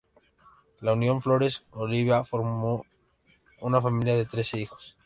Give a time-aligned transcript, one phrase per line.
[0.79, 2.87] La unión Flores-Oliva, formó
[3.59, 4.97] una familia de trece hijos.